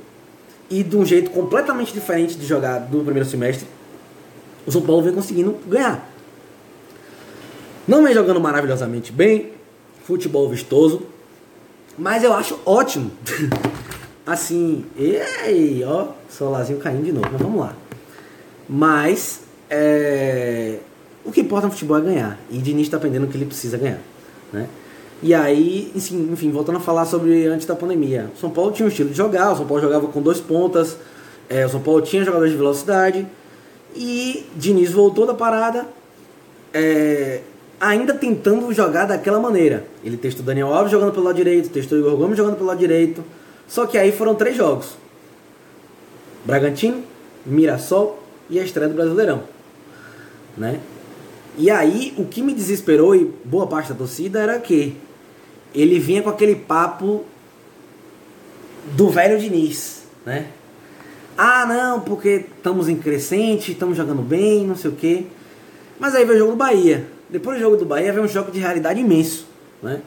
e 0.69 0.83
de 0.83 0.95
um 0.95 1.05
jeito 1.05 1.31
completamente 1.31 1.91
diferente 1.91 2.35
de 2.35 2.45
jogar 2.45 2.79
do 2.79 3.03
primeiro 3.03 3.27
semestre, 3.27 3.67
o 4.67 4.71
São 4.71 4.81
Paulo 4.81 5.01
vem 5.01 5.13
conseguindo 5.13 5.55
ganhar. 5.65 6.07
Não 7.87 8.03
vem 8.03 8.13
jogando 8.13 8.41
maravilhosamente 8.41 9.13
bem, 9.13 9.53
futebol 10.03 10.49
vistoso, 10.49 11.03
mas 11.97 12.21
eu 12.21 12.33
acho 12.33 12.59
ótimo. 12.65 13.09
assim, 14.27 14.83
ei, 14.97 15.81
ó, 15.85 16.07
solarzinho 16.29 16.79
caindo 16.79 17.05
de 17.05 17.13
novo, 17.13 17.29
mas 17.31 17.41
vamos 17.41 17.61
lá. 17.61 17.73
Mas, 18.67 19.39
é, 19.69 20.79
o 21.23 21.31
que 21.31 21.39
importa 21.39 21.67
no 21.67 21.71
futebol 21.71 21.97
é 21.97 22.01
ganhar, 22.01 22.39
e 22.51 22.57
Diniz 22.57 22.87
está 22.87 22.97
aprendendo 22.97 23.25
que 23.27 23.37
ele 23.37 23.45
precisa 23.45 23.77
ganhar, 23.77 24.01
né? 24.51 24.67
E 25.23 25.33
aí, 25.33 25.91
enfim, 25.95 26.29
enfim, 26.31 26.51
voltando 26.51 26.75
a 26.75 26.81
falar 26.81 27.05
sobre 27.05 27.47
antes 27.47 27.65
da 27.65 27.75
pandemia. 27.75 28.29
O 28.35 28.39
São 28.39 28.51
Paulo 28.51 28.71
tinha 28.71 28.85
um 28.85 28.89
estilo 28.89 29.09
de 29.09 29.15
jogar, 29.15 29.53
o 29.53 29.55
São 29.55 29.65
Paulo 29.65 29.81
jogava 29.81 30.07
com 30.07 30.21
dois 30.21 30.39
pontas, 30.39 30.97
é, 31.49 31.65
o 31.65 31.69
São 31.69 31.79
Paulo 31.79 32.01
tinha 32.01 32.23
jogadores 32.23 32.51
de 32.51 32.57
velocidade, 32.57 33.25
e 33.97 34.45
Diniz 34.55 34.91
voltou 34.91 35.25
da 35.25 35.33
parada, 35.33 35.87
é, 36.73 37.41
ainda 37.79 38.13
tentando 38.13 38.71
jogar 38.73 39.05
daquela 39.05 39.39
maneira. 39.39 39.85
Ele 40.03 40.17
testou 40.17 40.45
Daniel 40.45 40.73
Alves 40.73 40.91
jogando 40.91 41.11
pelo 41.11 41.25
lado 41.25 41.35
direito, 41.35 41.69
testou 41.69 41.97
Igor 41.97 42.15
Gomes 42.15 42.37
jogando 42.37 42.55
pelo 42.55 42.67
lado 42.67 42.79
direito. 42.79 43.23
Só 43.67 43.85
que 43.85 43.97
aí 43.97 44.11
foram 44.11 44.35
três 44.35 44.55
jogos: 44.55 44.95
Bragantino, 46.45 47.03
Mirassol 47.45 48.21
e 48.49 48.59
a 48.59 48.63
estreia 48.63 48.89
do 48.89 48.95
Brasileirão. 48.95 49.43
Né? 50.55 50.79
E 51.57 51.71
aí, 51.71 52.13
o 52.17 52.25
que 52.25 52.41
me 52.43 52.53
desesperou 52.53 53.15
e 53.15 53.33
boa 53.43 53.65
parte 53.65 53.89
da 53.89 53.95
torcida 53.95 54.39
era 54.39 54.59
que 54.59 54.95
ele 55.73 55.99
vinha 55.99 56.21
com 56.21 56.29
aquele 56.29 56.55
papo 56.55 57.25
do 58.95 59.09
velho 59.09 59.39
Diniz, 59.39 60.03
né? 60.25 60.47
Ah, 61.37 61.65
não, 61.67 61.99
porque 61.99 62.45
estamos 62.57 62.89
em 62.89 62.95
crescente, 62.95 63.71
estamos 63.71 63.95
jogando 63.95 64.23
bem, 64.23 64.65
não 64.65 64.75
sei 64.75 64.89
o 64.89 64.95
quê. 64.95 65.25
Mas 65.99 66.15
aí 66.15 66.25
veio 66.25 66.37
o 66.37 66.39
jogo 66.39 66.51
do 66.53 66.57
Bahia. 66.57 67.05
Depois 67.29 67.57
do 67.57 67.61
jogo 67.61 67.77
do 67.77 67.85
Bahia 67.85 68.11
veio 68.11 68.25
um 68.25 68.27
choque 68.27 68.51
de 68.51 68.59
realidade 68.59 68.99
imenso, 68.99 69.45
né? 69.83 70.01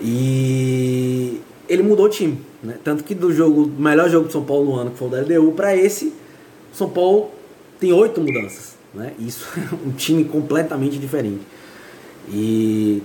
E 0.00 1.40
ele 1.68 1.82
mudou 1.82 2.06
o 2.06 2.08
time, 2.08 2.40
né? 2.62 2.76
Tanto 2.82 3.04
que 3.04 3.14
do 3.14 3.32
jogo, 3.32 3.70
melhor 3.78 4.08
jogo 4.08 4.26
do 4.26 4.32
São 4.32 4.42
Paulo 4.42 4.64
no 4.64 4.76
ano, 4.76 4.90
que 4.90 4.98
foi 4.98 5.08
o 5.08 5.10
da 5.10 5.20
LDU, 5.20 5.52
para 5.52 5.76
esse, 5.76 6.12
São 6.72 6.88
Paulo 6.88 7.30
tem 7.78 7.92
oito 7.92 8.20
mudanças, 8.20 8.76
né? 8.92 9.12
Isso 9.18 9.46
é 9.56 9.74
um 9.86 9.92
time 9.92 10.24
completamente 10.24 10.98
diferente. 10.98 11.42
E 12.28 13.02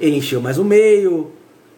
ele 0.00 0.16
encheu 0.16 0.40
mais 0.40 0.58
o 0.58 0.64
meio, 0.64 1.30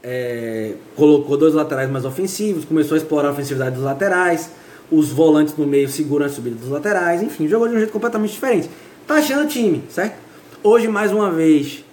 é, 0.02 0.74
colocou 0.96 1.36
dois 1.36 1.52
laterais 1.52 1.90
mais 1.90 2.04
ofensivos, 2.04 2.64
começou 2.64 2.94
a 2.94 2.98
explorar 2.98 3.28
a 3.28 3.32
ofensividade 3.32 3.74
dos 3.74 3.84
laterais, 3.84 4.50
os 4.90 5.10
volantes 5.10 5.56
no 5.56 5.66
meio 5.66 5.88
seguram 5.88 6.26
a 6.26 6.28
subida 6.28 6.56
dos 6.56 6.68
laterais, 6.68 7.22
enfim, 7.22 7.46
jogou 7.46 7.68
de 7.68 7.74
um 7.74 7.78
jeito 7.78 7.92
completamente 7.92 8.32
diferente. 8.32 8.68
Tá 9.06 9.14
achando 9.16 9.44
o 9.44 9.48
time, 9.48 9.82
certo? 9.88 10.18
Hoje, 10.62 10.88
mais 10.88 11.12
uma 11.12 11.30
vez, 11.30 11.84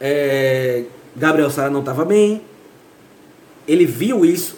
é, 0.00 0.84
Gabriel 1.16 1.50
Sara 1.50 1.70
não 1.70 1.80
estava 1.80 2.04
bem. 2.04 2.42
Ele 3.66 3.84
viu 3.84 4.24
isso, 4.24 4.56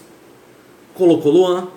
colocou 0.95 1.33
Luan. 1.33 1.69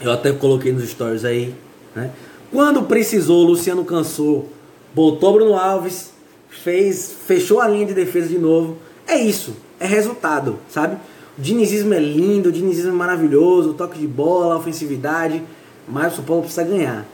Eu 0.00 0.10
até 0.10 0.32
coloquei 0.32 0.72
nos 0.72 0.88
stories 0.88 1.24
aí. 1.24 1.54
Né? 1.94 2.10
Quando 2.50 2.82
precisou, 2.82 3.44
Luciano 3.44 3.84
cansou, 3.84 4.48
botou 4.94 5.32
Bruno 5.32 5.54
Alves, 5.54 6.12
fez, 6.48 7.14
fechou 7.26 7.60
a 7.60 7.68
linha 7.68 7.86
de 7.86 7.94
defesa 7.94 8.28
de 8.28 8.38
novo. 8.38 8.78
É 9.06 9.16
isso, 9.16 9.54
é 9.78 9.86
resultado, 9.86 10.58
sabe? 10.68 10.96
O 11.38 11.40
dinizismo 11.40 11.94
é 11.94 11.98
lindo, 11.98 12.50
o 12.50 12.52
dinizismo 12.52 12.90
é 12.90 12.94
maravilhoso, 12.94 13.74
toque 13.74 13.98
de 13.98 14.06
bola, 14.06 14.56
ofensividade, 14.56 15.42
mas 15.88 16.12
o 16.12 16.16
São 16.16 16.24
Paulo 16.24 16.42
precisa 16.42 16.64
ganhar. 16.64 17.06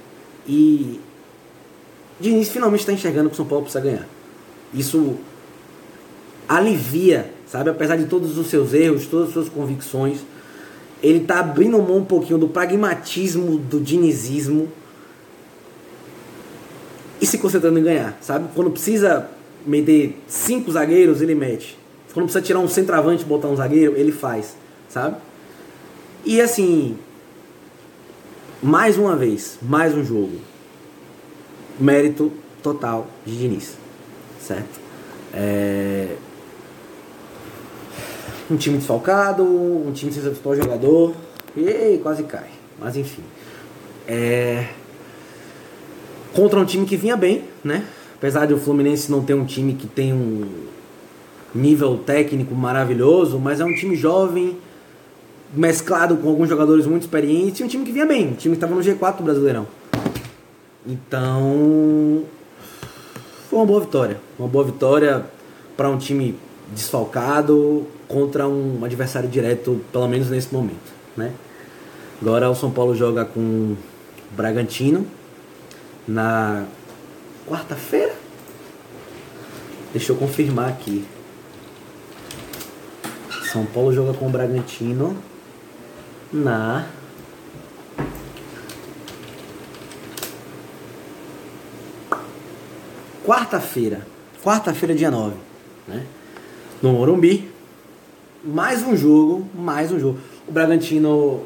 E 0.47 1.01
Diniz 2.21 2.49
finalmente 2.49 2.81
está 2.81 2.93
enxergando 2.93 3.29
que 3.29 3.35
o 3.35 3.37
São 3.37 3.47
Paulo 3.47 3.65
precisa 3.65 3.85
ganhar. 3.85 4.07
Isso 4.75 5.17
alivia, 6.49 7.33
sabe? 7.47 7.71
Apesar 7.71 7.97
de 7.97 8.07
todos 8.07 8.37
os 8.37 8.49
seus 8.49 8.73
erros, 8.75 9.07
todas 9.07 9.29
as 9.29 9.35
suas 9.35 9.49
convicções, 9.49 10.19
ele 11.03 11.19
está 11.19 11.39
abrindo 11.39 11.79
mão 11.79 11.99
um 11.99 12.05
pouquinho 12.05 12.39
do 12.39 12.49
pragmatismo, 12.49 13.59
do 13.59 13.79
dinizismo 13.79 14.69
e 17.21 17.27
se 17.27 17.39
concentrando 17.39 17.79
em 17.79 17.83
ganhar, 17.83 18.19
sabe? 18.21 18.49
Quando 18.55 18.71
precisa 18.71 19.29
meter 19.65 20.19
cinco 20.27 20.73
zagueiros, 20.73 21.21
ele 21.21 21.35
mete. 21.35 21.79
Quando 22.13 22.25
precisa 22.25 22.43
tirar 22.43 22.61
um 22.61 22.69
centroavante 22.69 23.23
e 23.23 23.27
botar 23.27 23.49
um 23.49 23.57
zagueiro, 23.57 23.97
ele 23.97 24.13
faz, 24.13 24.57
sabe? 24.89 25.17
E 26.25 26.41
assim, 26.41 26.97
mais 28.63 28.97
uma 28.99 29.15
vez, 29.15 29.59
mais 29.63 29.95
um 29.95 30.05
jogo 30.05 30.39
mérito 31.79 32.33
total 32.63 33.07
de 33.25 33.39
Diniz, 33.39 33.77
certo? 34.41 34.81
É... 35.33 36.17
Um 38.51 38.57
time 38.57 38.79
desfalcado, 38.79 39.45
um 39.45 39.93
time 39.93 40.11
sem 40.11 40.23
seu 40.23 40.31
principal 40.31 40.57
jogador, 40.57 41.15
e 41.57 41.99
quase 42.03 42.23
cai, 42.25 42.49
mas 42.79 42.97
enfim. 42.97 43.23
É... 44.07 44.69
Contra 46.35 46.59
um 46.59 46.65
time 46.65 46.87
que 46.87 46.97
vinha 46.97 47.17
bem, 47.17 47.45
né? 47.63 47.85
Apesar 48.17 48.47
de 48.47 48.55
o 48.55 48.59
Fluminense 48.59 49.11
não 49.11 49.23
ter 49.23 49.35
um 49.35 49.45
time 49.45 49.75
que 49.75 49.87
tem 49.87 50.13
um 50.13 50.67
nível 51.55 51.99
técnico 51.99 52.55
maravilhoso, 52.55 53.39
mas 53.39 53.61
é 53.61 53.65
um 53.65 53.75
time 53.75 53.97
jovem, 53.97 54.57
mesclado 55.55 56.17
com 56.17 56.29
alguns 56.29 56.49
jogadores 56.49 56.87
muito 56.87 57.03
experientes, 57.03 57.61
e 57.61 57.65
um 57.65 57.69
time 57.69 57.85
que 57.85 57.93
vinha 57.93 58.07
bem, 58.07 58.29
um 58.29 58.35
time 58.35 58.57
que 58.57 58.65
estava 58.65 58.75
no 58.75 58.81
G4 58.81 59.17
do 59.17 59.23
Brasileirão. 59.23 59.67
Então, 60.87 62.25
foi 63.49 63.59
uma 63.59 63.67
boa 63.67 63.81
vitória. 63.81 64.21
Uma 64.39 64.49
boa 64.49 64.65
vitória 64.65 65.25
para 65.77 65.89
um 65.89 65.99
time 65.99 66.35
desfalcado 66.73 67.87
contra 68.07 68.47
um 68.47 68.85
adversário 68.85 69.29
direto, 69.29 69.81
pelo 69.93 70.07
menos 70.09 70.29
nesse 70.29 70.53
momento. 70.53 70.93
Né? 71.17 71.33
Agora 72.21 72.51
o 72.51 72.55
São 72.55 72.71
Paulo 72.71 72.95
joga 72.95 73.25
com 73.25 73.75
Bragantino 74.33 75.07
na 76.07 76.65
quarta-feira. 77.47 78.15
Deixa 79.93 80.13
eu 80.13 80.17
confirmar 80.17 80.69
aqui. 80.69 81.05
São 83.51 83.65
Paulo 83.65 83.91
joga 83.91 84.13
com 84.13 84.27
o 84.27 84.29
Bragantino 84.29 85.17
na 86.31 86.87
quarta-feira, 93.25 94.07
quarta-feira, 94.45 94.95
dia 94.95 95.11
9, 95.11 95.35
né? 95.87 96.05
No 96.83 96.93
Morumbi. 96.93 97.51
Mais 98.45 98.83
um 98.83 98.95
jogo, 98.95 99.49
mais 99.55 99.91
um 99.91 99.99
jogo. 99.99 100.19
O 100.47 100.53
Bragantino, 100.53 101.45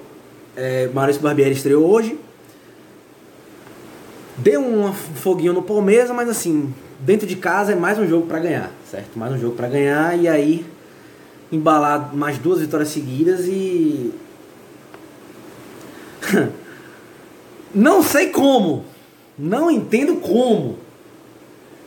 é, 0.56 0.88
Maurício 0.92 1.22
Barbieri 1.22 1.52
estreou 1.52 1.88
hoje. 1.88 2.18
Deu 4.36 4.60
um 4.60 4.92
foguinho 4.92 5.52
no 5.52 5.62
Palmeiras, 5.62 6.10
mas 6.10 6.28
assim, 6.28 6.74
dentro 6.98 7.28
de 7.28 7.36
casa 7.36 7.72
é 7.72 7.76
mais 7.76 7.96
um 7.96 8.08
jogo 8.08 8.26
para 8.26 8.40
ganhar, 8.40 8.72
certo? 8.90 9.16
Mais 9.16 9.32
um 9.32 9.38
jogo 9.38 9.54
para 9.54 9.68
ganhar 9.68 10.18
e 10.18 10.26
aí 10.26 10.66
embalar 11.52 12.16
mais 12.16 12.38
duas 12.38 12.60
vitórias 12.60 12.88
seguidas 12.88 13.46
e 13.46 14.10
não 17.74 18.02
sei 18.02 18.30
como, 18.30 18.86
não 19.38 19.70
entendo 19.70 20.16
como, 20.16 20.78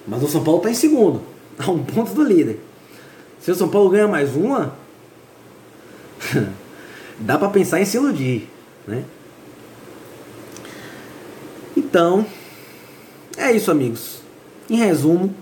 mas 0.08 0.22
o 0.22 0.28
São 0.28 0.44
Paulo 0.44 0.60
está 0.60 0.70
em 0.70 0.76
segundo, 0.76 1.22
a 1.58 1.70
um 1.72 1.84
ponto 1.84 2.14
do 2.14 2.24
líder. 2.24 2.60
Se 3.40 3.52
o 3.52 3.56
São 3.56 3.68
Paulo 3.68 3.90
ganha 3.90 4.08
mais 4.08 4.36
uma, 4.36 4.76
dá 7.20 7.38
para 7.38 7.50
pensar 7.50 7.82
em 7.82 7.86
se 7.86 7.98
iludir, 7.98 8.48
né? 8.88 9.04
Então, 11.76 12.26
é 13.38 13.52
isso, 13.52 13.70
amigos. 13.70 14.22
Em 14.70 14.78
resumo, 14.78 15.34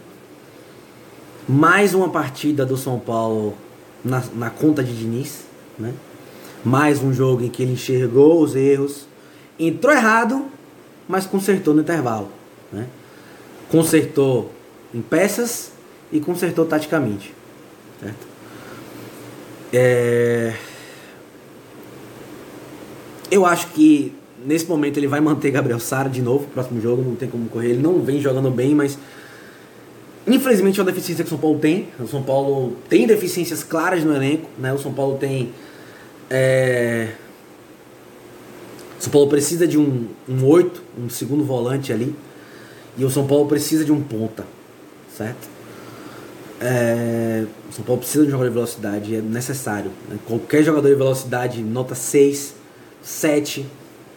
mais 1.48 1.94
uma 1.94 2.10
partida 2.10 2.66
do 2.66 2.76
São 2.76 3.00
Paulo 3.00 3.56
na, 4.04 4.24
na 4.36 4.50
conta 4.50 4.84
de 4.84 4.94
Diniz, 4.98 5.46
né? 5.78 5.94
Mais 6.64 7.02
um 7.02 7.14
jogo 7.14 7.44
em 7.44 7.50
que 7.50 7.64
ele 7.64 7.74
enxergou 7.74 8.42
os 8.42 8.56
erros, 8.56 9.08
entrou 9.60 9.94
errado, 9.94 10.46
mas 11.08 11.26
consertou 11.26 11.74
no 11.74 11.82
intervalo, 11.82 12.30
né? 12.72 12.88
Consertou 13.70 14.52
em 14.94 15.02
peças 15.02 15.72
e 16.12 16.20
consertou 16.20 16.66
taticamente, 16.66 17.34
certo? 18.00 18.28
É... 19.74 20.54
Eu 23.32 23.46
acho 23.46 23.68
que 23.70 24.14
nesse 24.46 24.68
momento 24.68 24.98
ele 24.98 25.08
vai 25.08 25.20
manter 25.20 25.50
Gabriel 25.50 25.80
Sara 25.80 26.10
de 26.10 26.22
novo, 26.22 26.48
próximo 26.48 26.80
jogo, 26.80 27.02
não 27.02 27.16
tem 27.16 27.28
como 27.28 27.50
correr. 27.50 27.72
Ele 27.72 27.82
não 27.82 28.02
vem 28.02 28.22
jogando 28.22 28.52
bem, 28.52 28.76
mas 28.76 28.98
infelizmente 30.28 30.80
é 30.80 30.84
uma 30.84 30.92
deficiência 30.92 31.24
que 31.24 31.28
o 31.28 31.32
São 31.32 31.40
Paulo 31.40 31.60
tem. 31.60 31.88
O 32.00 32.08
São 32.08 32.24
Paulo 32.24 32.78
tem 32.90 33.06
deficiências 33.08 33.64
claras 33.64 34.04
no 34.04 34.16
elenco, 34.16 34.50
né? 34.58 34.74
O 34.74 34.78
São 34.78 34.94
Paulo 34.94 35.18
tem 35.18 35.52
é... 36.30 37.10
O 39.00 39.04
São 39.04 39.12
Paulo 39.12 39.30
precisa 39.30 39.68
de 39.68 39.78
um, 39.78 40.08
um 40.28 40.46
8, 40.46 40.82
um 40.98 41.10
segundo 41.10 41.44
volante 41.44 41.92
ali. 41.94 42.16
E 42.98 43.06
o 43.06 43.10
São 43.10 43.28
Paulo 43.28 43.48
precisa 43.48 43.84
de 43.84 43.92
um 43.92 44.02
ponta, 44.02 44.46
certo? 45.16 45.48
É... 46.60 47.46
O 47.70 47.74
São 47.74 47.84
Paulo 47.84 48.00
precisa 48.00 48.24
de 48.24 48.30
um 48.30 48.32
jogador 48.32 48.50
de 48.50 48.56
velocidade, 48.56 49.16
é 49.16 49.22
necessário. 49.22 49.92
Né? 50.10 50.18
Qualquer 50.26 50.64
jogador 50.64 50.88
de 50.88 50.96
velocidade, 50.96 51.62
nota 51.62 51.94
6, 51.94 52.56
7, 53.04 53.66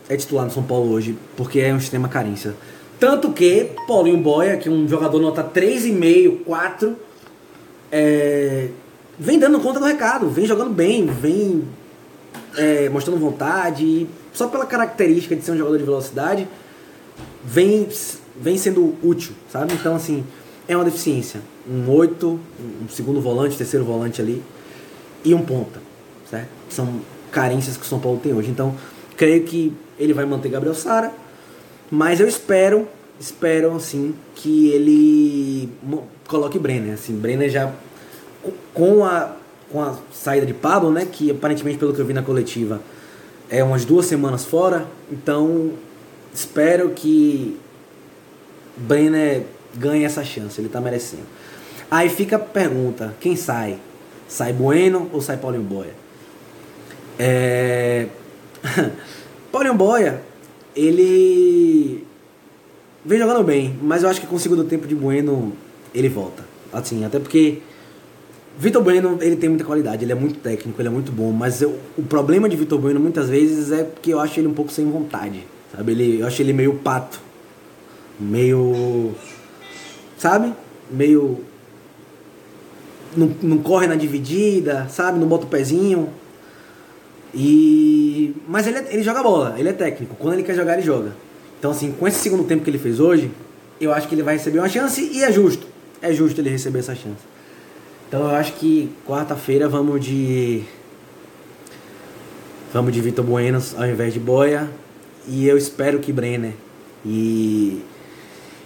é 0.08 0.16
titular 0.16 0.46
no 0.46 0.52
São 0.52 0.62
Paulo 0.62 0.90
hoje, 0.92 1.18
porque 1.36 1.60
é 1.60 1.74
um 1.74 1.78
extrema 1.78 2.08
carência. 2.08 2.54
Tanto 2.98 3.32
que 3.32 3.70
Paulinho 3.86 4.18
Boia, 4.18 4.56
que 4.56 4.68
é 4.68 4.72
um 4.72 4.88
jogador 4.88 5.20
nota 5.20 5.44
3,5, 5.44 6.44
4, 6.44 6.96
é, 7.92 8.68
vem 9.18 9.38
dando 9.38 9.60
conta 9.60 9.78
do 9.78 9.84
recado, 9.84 10.28
vem 10.28 10.46
jogando 10.46 10.70
bem, 10.70 11.06
vem 11.06 11.64
é, 12.56 12.88
mostrando 12.88 13.18
vontade, 13.18 14.06
só 14.32 14.48
pela 14.48 14.64
característica 14.64 15.36
de 15.36 15.42
ser 15.42 15.52
um 15.52 15.58
jogador 15.58 15.78
de 15.78 15.84
velocidade, 15.84 16.48
vem, 17.44 17.86
vem 18.40 18.56
sendo 18.56 18.94
útil, 19.02 19.32
sabe? 19.50 19.74
Então, 19.74 19.94
assim, 19.94 20.24
é 20.66 20.74
uma 20.74 20.84
deficiência. 20.84 21.40
Um 21.68 21.90
8, 21.90 22.40
um 22.84 22.88
segundo 22.88 23.20
volante, 23.20 23.56
terceiro 23.58 23.84
volante 23.84 24.22
ali, 24.22 24.42
e 25.24 25.34
um 25.34 25.42
ponta, 25.42 25.80
certo? 26.30 26.48
São 26.70 27.00
carências 27.30 27.76
que 27.76 27.82
o 27.82 27.86
São 27.86 27.98
Paulo 28.00 28.18
tem 28.22 28.32
hoje. 28.32 28.50
Então, 28.50 28.74
creio 29.16 29.44
que 29.44 29.72
ele 29.98 30.12
vai 30.12 30.24
manter 30.24 30.48
Gabriel 30.48 30.74
Sara, 30.74 31.12
mas 31.90 32.20
eu 32.20 32.28
espero, 32.28 32.88
espero 33.18 33.74
assim 33.74 34.14
que 34.34 34.70
ele 34.70 35.68
coloque 36.26 36.58
Brenner, 36.58 36.94
assim, 36.94 37.14
Brenner 37.14 37.50
já 37.50 37.72
com 38.74 39.04
a 39.04 39.36
com 39.70 39.82
a 39.82 39.96
saída 40.12 40.46
de 40.46 40.54
Pablo, 40.54 40.92
né, 40.92 41.06
que 41.10 41.30
aparentemente 41.30 41.76
pelo 41.76 41.92
que 41.92 42.00
eu 42.00 42.06
vi 42.06 42.12
na 42.12 42.22
coletiva 42.22 42.80
é 43.50 43.62
umas 43.62 43.84
duas 43.84 44.06
semanas 44.06 44.44
fora, 44.44 44.86
então 45.10 45.72
espero 46.32 46.90
que 46.90 47.58
Brenner 48.76 49.44
ganhe 49.74 50.04
essa 50.04 50.24
chance, 50.24 50.60
ele 50.60 50.66
está 50.68 50.80
merecendo. 50.80 51.24
Aí 51.90 52.08
fica 52.08 52.36
a 52.36 52.38
pergunta, 52.38 53.14
quem 53.20 53.36
sai? 53.36 53.78
Sai 54.28 54.52
Bueno 54.52 55.08
ou 55.12 55.20
sai 55.20 55.36
Paulinho 55.36 55.62
Boia? 55.62 55.94
É... 57.18 58.08
Paulinho 59.52 59.74
Boia, 59.74 60.22
ele 60.76 62.04
vem 63.04 63.18
jogando 63.18 63.42
bem, 63.42 63.76
mas 63.82 64.02
eu 64.02 64.08
acho 64.08 64.20
que 64.20 64.26
com 64.26 64.36
o 64.36 64.40
segundo 64.40 64.64
tempo 64.64 64.86
de 64.86 64.94
Bueno 64.94 65.52
ele 65.94 66.08
volta. 66.08 66.44
Assim, 66.72 67.04
até 67.04 67.18
porque 67.18 67.62
Vitor 68.58 68.82
Bueno, 68.82 69.18
ele 69.20 69.36
tem 69.36 69.48
muita 69.48 69.64
qualidade, 69.64 70.04
ele 70.04 70.12
é 70.12 70.14
muito 70.14 70.38
técnico, 70.40 70.80
ele 70.80 70.88
é 70.88 70.90
muito 70.90 71.12
bom, 71.12 71.32
mas 71.32 71.62
eu, 71.62 71.78
o 71.96 72.02
problema 72.02 72.48
de 72.48 72.56
Vitor 72.56 72.78
Bueno 72.78 73.00
muitas 73.00 73.28
vezes 73.28 73.72
é 73.72 73.90
que 74.02 74.10
eu 74.10 74.20
acho 74.20 74.38
ele 74.38 74.48
um 74.48 74.54
pouco 74.54 74.70
sem 74.70 74.90
vontade, 74.90 75.44
sabe? 75.74 75.92
Ele, 75.92 76.20
eu 76.20 76.26
acho 76.26 76.42
ele 76.42 76.52
meio 76.52 76.74
pato, 76.74 77.20
meio, 78.18 79.14
sabe? 80.18 80.52
Meio 80.90 81.40
não, 83.16 83.30
não 83.42 83.58
corre 83.58 83.86
na 83.86 83.94
dividida, 83.94 84.86
sabe? 84.88 85.18
Não 85.18 85.26
bota 85.26 85.46
o 85.46 85.48
pezinho. 85.48 86.08
E 87.34 87.95
mas 88.48 88.66
ele, 88.66 88.78
é, 88.78 88.86
ele 88.90 89.02
joga 89.02 89.22
bola, 89.22 89.54
ele 89.58 89.68
é 89.68 89.72
técnico. 89.72 90.14
Quando 90.16 90.34
ele 90.34 90.42
quer 90.42 90.54
jogar, 90.54 90.74
ele 90.74 90.82
joga. 90.82 91.12
Então, 91.58 91.70
assim, 91.70 91.92
com 91.92 92.06
esse 92.06 92.18
segundo 92.18 92.44
tempo 92.44 92.62
que 92.62 92.70
ele 92.70 92.78
fez 92.78 93.00
hoje, 93.00 93.30
eu 93.80 93.92
acho 93.92 94.08
que 94.08 94.14
ele 94.14 94.22
vai 94.22 94.34
receber 94.36 94.58
uma 94.58 94.68
chance 94.68 95.10
e 95.12 95.22
é 95.22 95.32
justo. 95.32 95.66
É 96.00 96.12
justo 96.12 96.40
ele 96.40 96.50
receber 96.50 96.80
essa 96.80 96.94
chance. 96.94 97.24
Então, 98.08 98.22
eu 98.22 98.36
acho 98.36 98.52
que 98.54 98.90
quarta-feira 99.06 99.68
vamos 99.68 100.04
de. 100.04 100.62
Vamos 102.72 102.92
de 102.92 103.00
Vitor 103.00 103.24
Bueno 103.24 103.60
ao 103.76 103.86
invés 103.86 104.12
de 104.12 104.20
Boia. 104.20 104.70
E 105.26 105.46
eu 105.48 105.56
espero 105.56 105.98
que 105.98 106.12
Brenner. 106.12 106.52
E. 107.04 107.82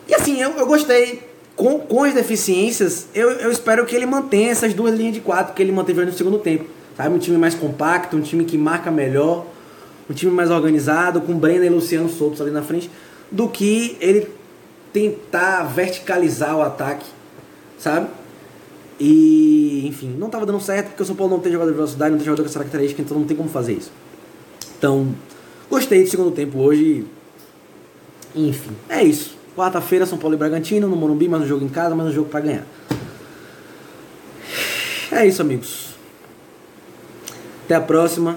E 0.09 0.15
assim, 0.15 0.41
eu, 0.41 0.51
eu 0.51 0.67
gostei. 0.67 1.31
Com, 1.57 1.79
com 1.79 2.05
as 2.05 2.15
deficiências, 2.15 3.07
eu, 3.15 3.31
eu 3.33 3.51
espero 3.51 3.85
que 3.85 3.95
ele 3.95 4.07
mantenha 4.07 4.51
essas 4.51 4.73
duas 4.73 4.95
linhas 4.95 5.13
de 5.13 5.21
quatro 5.21 5.53
que 5.53 5.61
ele 5.61 5.73
manteve 5.73 6.05
no 6.07 6.13
segundo 6.13 6.39
tempo. 6.39 6.65
Sabe? 6.97 7.15
Um 7.15 7.19
time 7.19 7.39
mais 7.39 7.55
compacto, 7.55 8.17
um 8.17 8.21
time 8.21 8.45
que 8.45 8.59
marca 8.59 8.91
melhor 8.91 9.47
um 10.11 10.13
time 10.13 10.33
mais 10.33 10.51
organizado, 10.51 11.21
com 11.21 11.39
Brenner 11.39 11.71
e 11.71 11.73
Luciano 11.73 12.09
soltos 12.09 12.41
ali 12.41 12.51
na 12.51 12.63
frente, 12.63 12.91
do 13.31 13.49
que 13.49 13.97
ele 14.01 14.29
tentar 14.93 15.63
verticalizar 15.63 16.57
o 16.57 16.63
ataque, 16.63 17.07
sabe? 17.79 18.09
E, 18.99 19.87
enfim, 19.87 20.17
não 20.19 20.27
estava 20.27 20.45
dando 20.45 20.61
certo 20.61 20.89
porque 20.89 21.03
o 21.05 21.07
São 21.07 21.15
Paulo 21.15 21.35
não 21.35 21.41
tem 21.41 21.53
jogador 21.53 21.71
de 21.71 21.77
velocidade, 21.77 22.11
não 22.11 22.19
tem 22.19 22.25
jogador 22.25 22.43
com 22.43 22.49
essa 22.49 22.59
característica, 22.59 23.01
então 23.01 23.17
não 23.17 23.25
tem 23.25 23.37
como 23.37 23.49
fazer 23.49 23.75
isso. 23.75 23.93
Então, 24.77 25.15
gostei 25.71 26.03
do 26.03 26.11
segundo 26.11 26.33
tempo 26.33 26.59
hoje. 26.59 27.07
Enfim, 28.35 28.73
é 28.89 29.05
isso. 29.05 29.37
Quarta-feira, 29.57 30.07
São 30.07 30.19
Paulo 30.19 30.35
e 30.35 30.39
Bragantino, 30.39 30.89
no 30.89 30.97
Morumbi, 30.97 31.29
mais 31.29 31.45
um 31.45 31.47
jogo 31.47 31.65
em 31.65 31.69
casa, 31.69 31.95
mais 31.95 32.11
um 32.11 32.13
jogo 32.13 32.29
para 32.29 32.41
ganhar. 32.41 32.67
É 35.13 35.25
isso, 35.25 35.41
amigos. 35.41 35.90
Até 37.71 37.77
a 37.77 37.81
próxima 37.81 38.37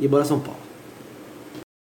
e 0.00 0.08
bora 0.08 0.24
São 0.24 0.40
Paulo. 0.40 0.67